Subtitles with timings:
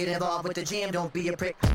[0.00, 1.69] Get involved with the jam, don't be a prick.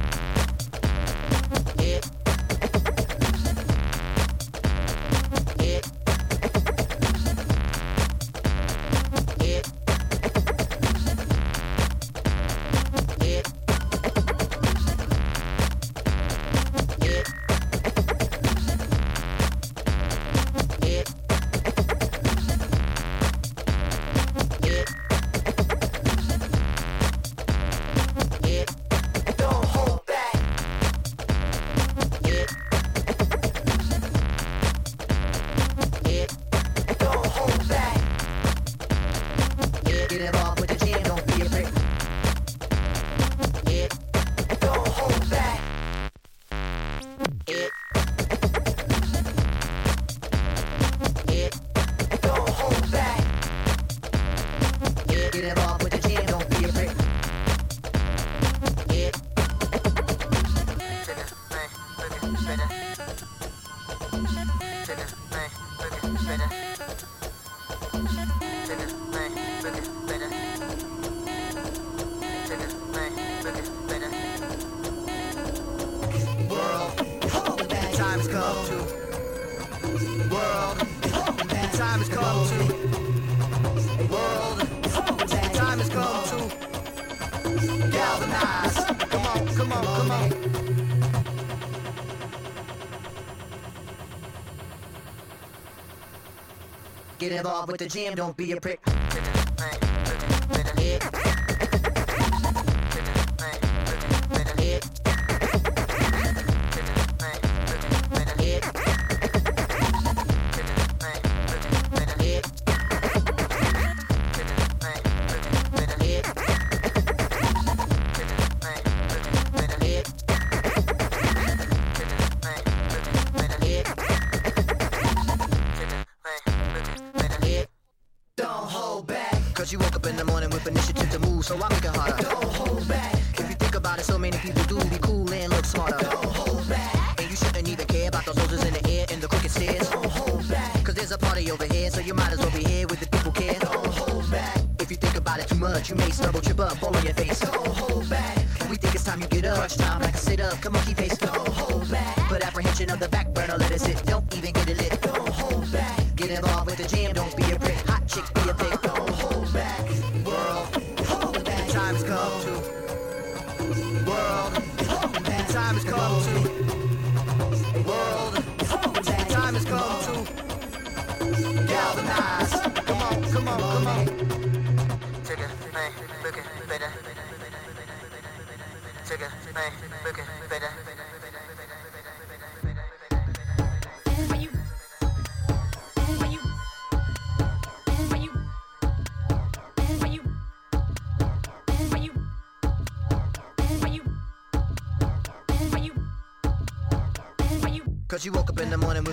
[97.25, 98.79] Get involved with the jam, don't be a prick.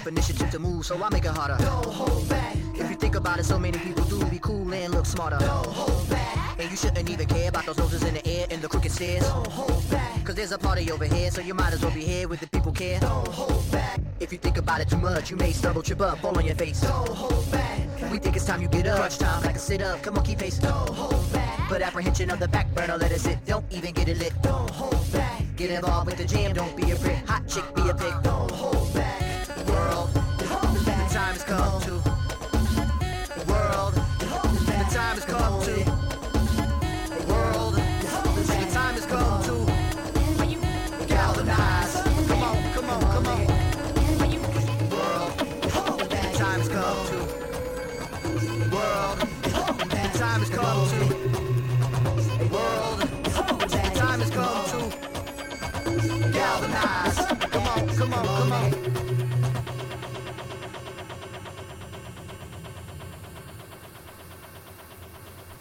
[0.05, 1.57] With initiative to move, so I make it harder.
[1.63, 2.57] Don't hold back.
[2.75, 5.39] If you think about it, so many people do be cool and look smarter.
[5.39, 6.59] Don't hold back.
[6.59, 9.23] And you shouldn't even care about those roses in the air and the crooked stairs.
[9.29, 10.25] Don't hold back.
[10.25, 12.47] Cause there's a party over here, so you might as well be here with the
[12.49, 13.01] people care.
[13.01, 14.01] Don't hold back.
[14.21, 16.55] If you think about it too much, you may stumble, trip up, fall on your
[16.55, 16.81] face.
[16.81, 17.81] Don't hold back.
[18.11, 18.99] We think it's time you get up.
[18.99, 20.03] Crunch time, like a sit up.
[20.03, 20.59] Come on, keep pace.
[20.59, 21.69] Don't hold back.
[21.69, 23.45] Put apprehension on the back burner, let it sit.
[23.47, 24.33] Don't even get it lit.
[24.43, 25.43] Don't hold back.
[25.57, 27.27] Get involved with the jam, don't be a prick.
[27.27, 27.82] Hot chick, be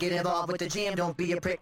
[0.02, 1.61] Get involved with the jam, don't be a prick.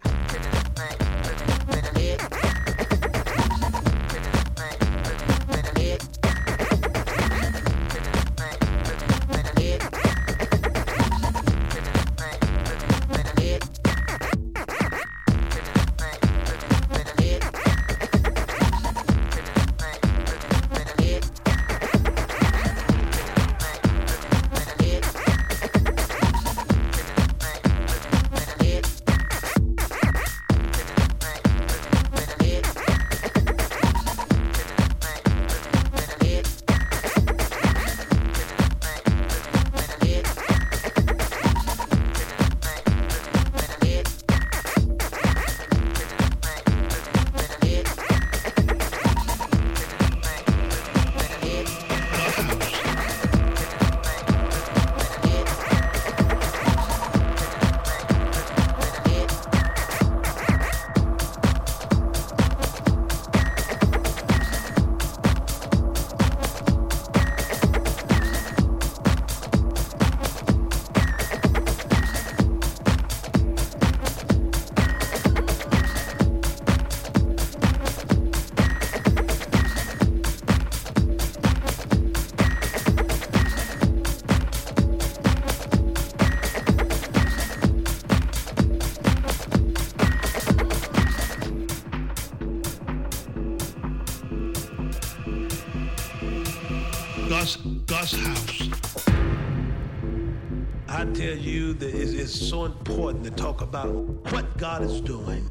[103.10, 103.90] Important to talk about
[104.32, 105.44] what God is doing,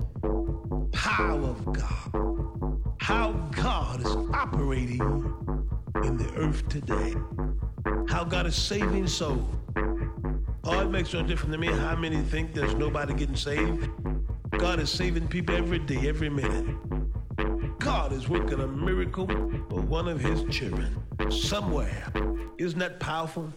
[0.93, 5.01] power of God, how God is operating
[6.05, 7.17] in the earth today,
[8.09, 9.43] how God is saving souls.
[10.63, 13.89] Oh, it makes no difference to me how many think there's nobody getting saved.
[14.57, 16.77] God is saving people every day, every minute.
[17.81, 19.27] God is working a miracle
[19.69, 20.97] for one of his children
[21.29, 22.13] somewhere.
[22.57, 23.53] Isn't that powerful?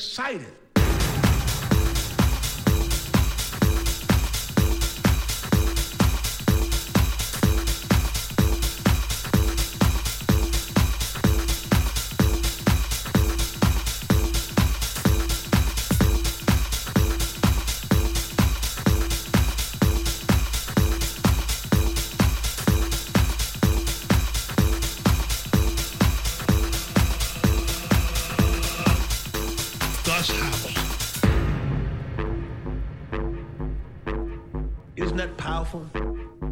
[0.00, 0.69] Am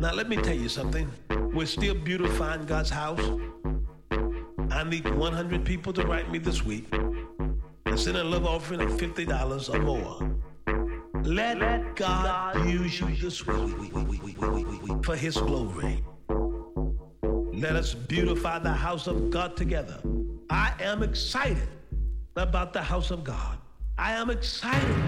[0.08, 1.06] excited let me tell you something.
[1.52, 3.20] We're still beautifying God's house.
[4.70, 8.90] I need 100 people to write me this week and send a love offering of
[8.92, 11.22] $50 or more.
[11.24, 16.02] Let, Let God, God use you this week for His glory.
[17.52, 20.00] Let us beautify the house of God together.
[20.48, 21.68] I am excited
[22.34, 23.58] about the house of God.
[23.98, 25.02] I am excited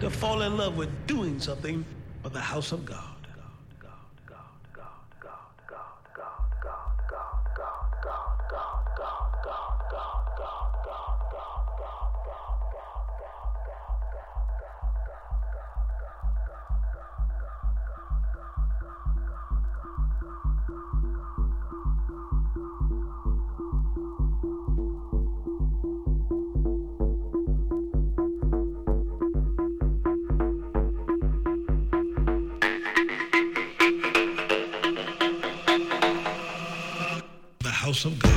[0.00, 1.84] to fall in love with doing something
[2.22, 3.13] for the house of God.
[37.94, 38.33] House of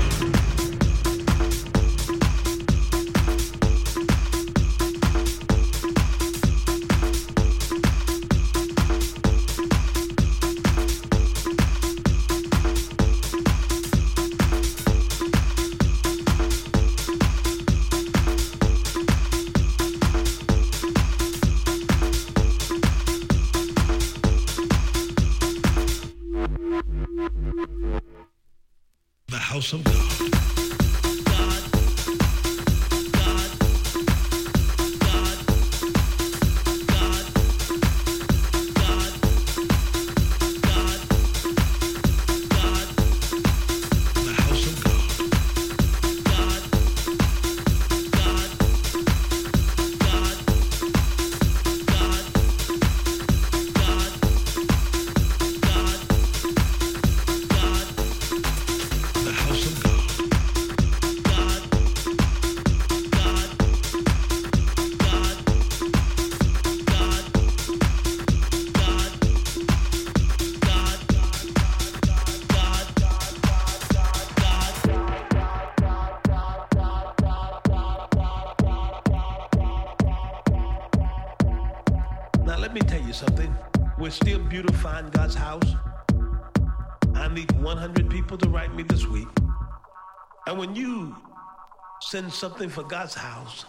[92.02, 93.66] send something for God's house,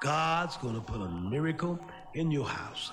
[0.00, 1.78] God's going to put a miracle
[2.14, 2.92] in your house.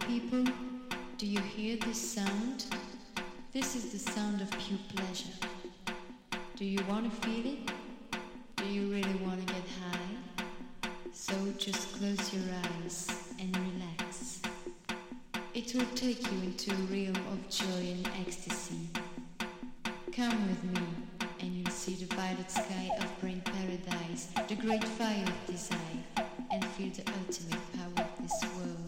[0.00, 0.44] People,
[1.18, 2.64] do you hear this sound?
[3.52, 5.32] This is the sound of pure pleasure.
[6.56, 7.70] Do you want to feel it?
[8.56, 10.88] Do you really want to get high?
[11.12, 12.42] So just close your
[12.84, 14.40] eyes and relax.
[15.54, 18.88] It will take you into a realm of joy and ecstasy.
[20.12, 20.86] Come with me
[21.40, 25.78] and you'll see the violet sky of brain paradise, the great fire of desire,
[26.50, 28.81] and feel the ultimate power of this world.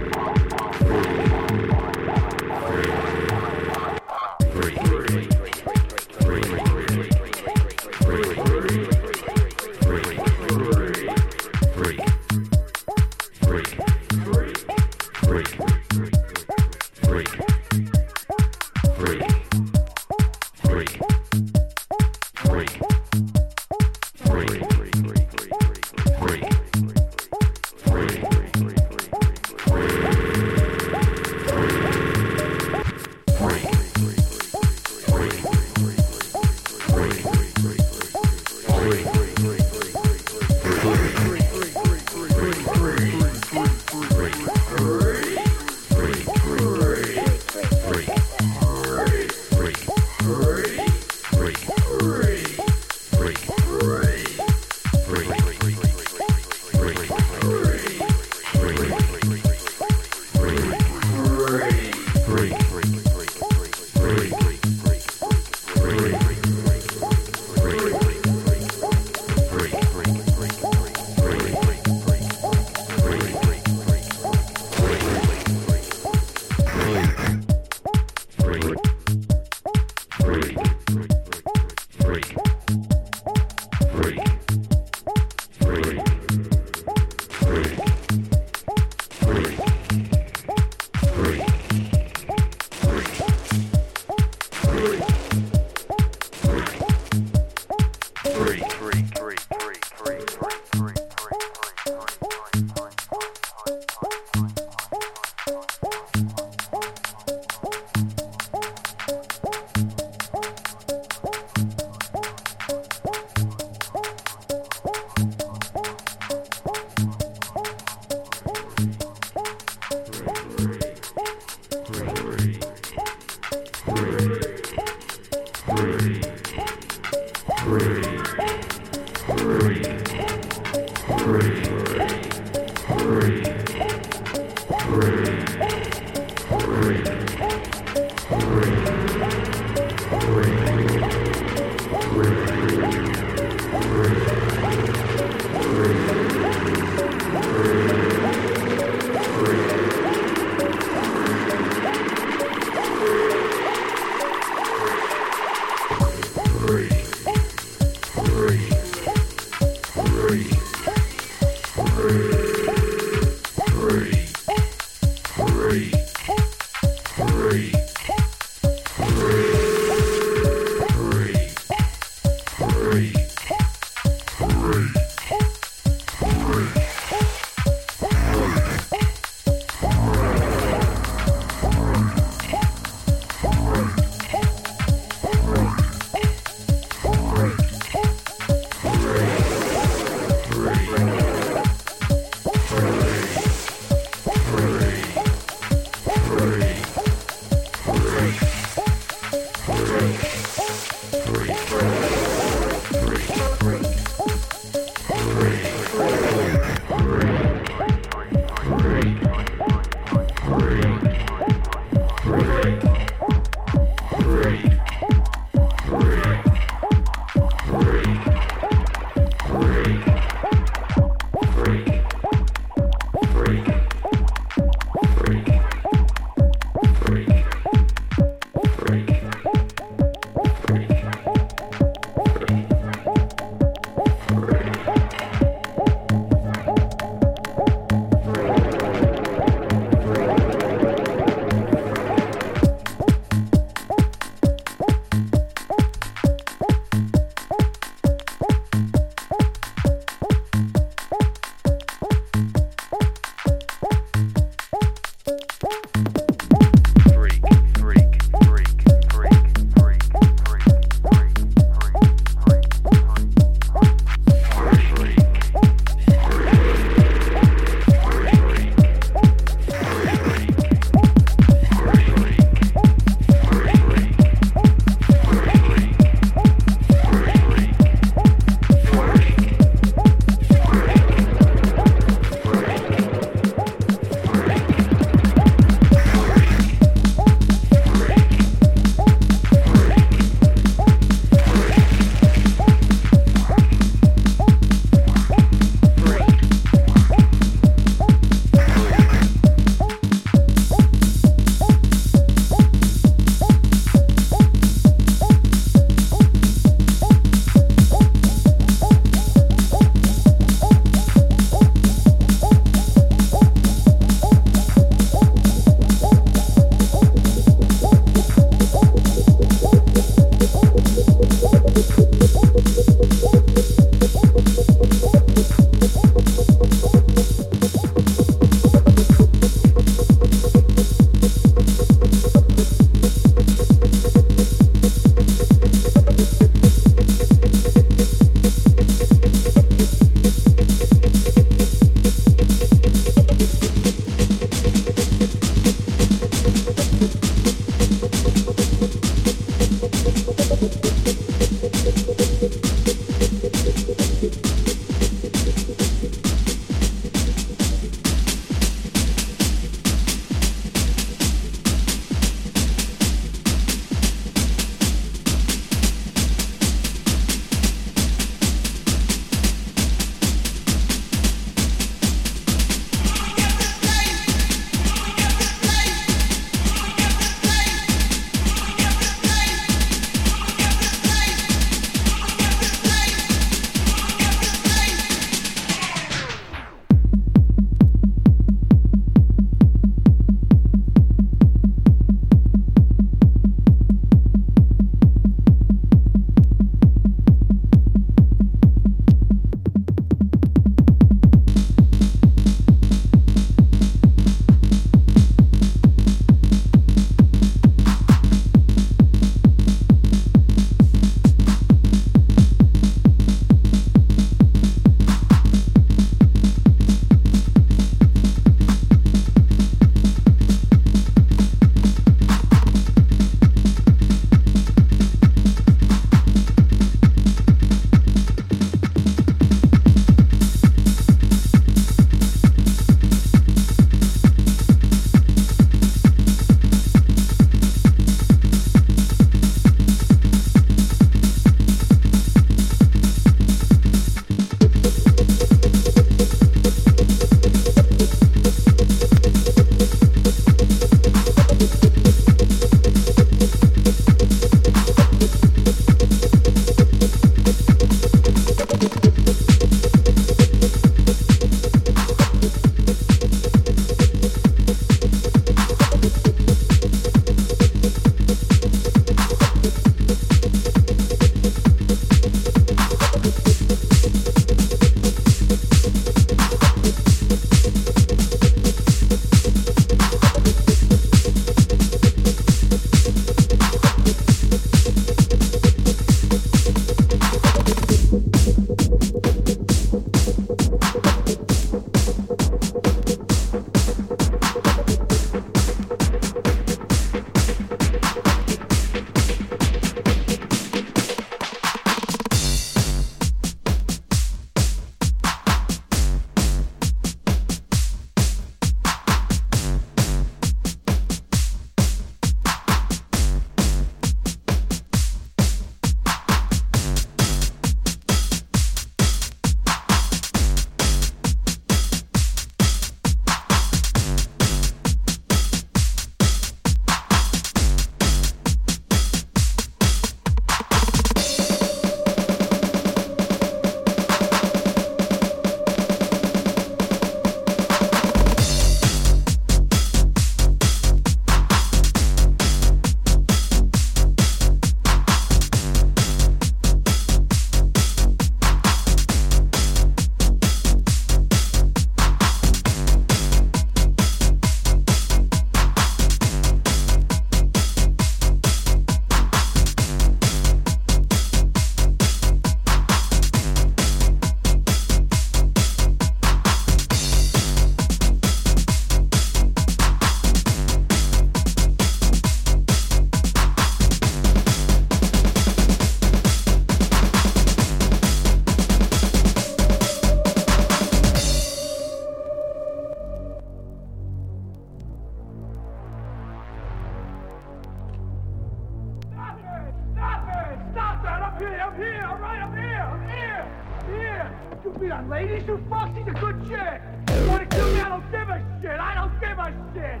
[595.34, 596.80] Beat on ladies, you fuck, she's a good chick.
[597.16, 600.00] You wanna kill me, I don't give a shit, I don't give a shit.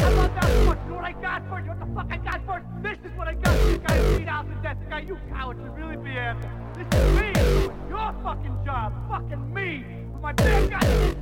[0.00, 0.78] I love that much.
[0.88, 1.68] What I got for you?
[1.68, 2.82] What the fuck I got for you?
[2.82, 3.68] This is what I got.
[3.68, 4.76] You guys beat out to death.
[4.80, 6.50] The guy you cowards should really be after.
[6.74, 7.32] This is me.
[7.88, 8.92] Your fucking job.
[9.10, 9.84] Fucking me.
[10.12, 11.17] With my big guy